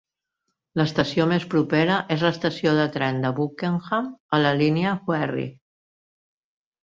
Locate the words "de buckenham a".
3.25-4.41